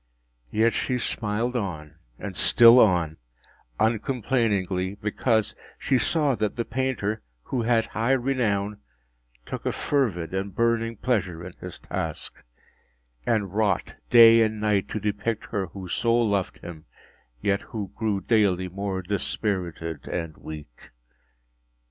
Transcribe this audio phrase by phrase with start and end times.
[0.49, 3.17] Yet she smiled on and still on,
[3.79, 8.79] uncomplainingly, because she saw that the painter (who had high renown)
[9.45, 12.43] took a fervid and burning pleasure in his task,
[13.27, 16.85] and wrought day and night to depict her who so loved him,
[17.39, 20.89] yet who grew daily more dispirited and weak.